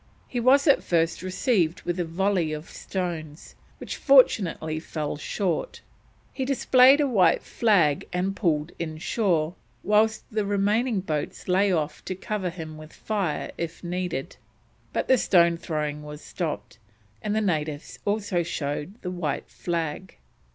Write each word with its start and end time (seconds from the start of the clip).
He 0.27 0.39
was 0.39 0.65
at 0.65 0.81
first 0.81 1.21
received 1.21 1.83
with 1.83 1.99
a 1.99 2.03
volley 2.05 2.53
of 2.53 2.71
stones, 2.71 3.53
which 3.77 3.97
fortunately 3.97 4.79
fell 4.79 5.15
short; 5.15 5.81
he 6.33 6.43
displayed 6.43 6.99
a 6.99 7.07
white 7.07 7.43
flag 7.43 8.07
and 8.11 8.35
pulled 8.35 8.71
inshore, 8.79 9.53
whilst 9.83 10.23
the 10.31 10.43
remaining 10.43 11.01
boats 11.01 11.47
lay 11.47 11.71
off 11.71 12.03
to 12.05 12.15
cover 12.15 12.49
him 12.49 12.79
with 12.79 12.89
their 12.93 12.97
fire 13.05 13.51
if 13.59 13.83
needed, 13.83 14.37
but 14.91 15.07
the 15.07 15.19
stone 15.19 15.55
throwing 15.55 16.01
was 16.01 16.21
stopped, 16.23 16.79
and 17.21 17.35
the 17.35 17.39
natives 17.39 17.99
also 18.03 18.41
showed 18.41 18.99
the 19.03 19.11
white 19.11 19.51
flag. 19.51 20.17